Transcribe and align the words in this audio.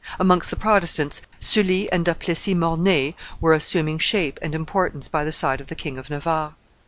Amongst 0.19 0.49
the 0.49 0.55
Protestants, 0.55 1.21
Sully 1.39 1.87
and 1.91 2.03
Da 2.03 2.15
Plessis 2.15 2.55
Mornay 2.55 3.13
were 3.39 3.53
assuming 3.53 3.99
shape 3.99 4.39
and 4.41 4.55
importance 4.55 5.07
by 5.07 5.23
the 5.23 5.31
side 5.31 5.61
of 5.61 5.67
the 5.67 5.75
King 5.75 5.99
of 5.99 6.09
Navarre. 6.09 6.55